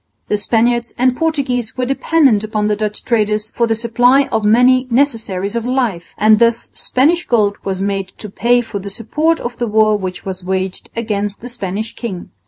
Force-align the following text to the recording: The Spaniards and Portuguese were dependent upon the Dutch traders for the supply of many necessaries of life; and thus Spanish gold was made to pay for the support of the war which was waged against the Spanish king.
The 0.29 0.37
Spaniards 0.39 0.95
and 0.97 1.15
Portuguese 1.15 1.77
were 1.77 1.85
dependent 1.85 2.43
upon 2.43 2.65
the 2.67 2.75
Dutch 2.75 3.03
traders 3.05 3.51
for 3.51 3.67
the 3.67 3.75
supply 3.75 4.23
of 4.31 4.43
many 4.43 4.87
necessaries 4.89 5.55
of 5.55 5.63
life; 5.63 6.15
and 6.17 6.39
thus 6.39 6.71
Spanish 6.73 7.27
gold 7.27 7.57
was 7.63 7.83
made 7.83 8.07
to 8.17 8.27
pay 8.27 8.61
for 8.61 8.79
the 8.79 8.89
support 8.89 9.39
of 9.39 9.57
the 9.57 9.67
war 9.67 9.95
which 9.95 10.25
was 10.25 10.43
waged 10.43 10.89
against 10.95 11.41
the 11.41 11.49
Spanish 11.49 11.93
king. 11.95 12.31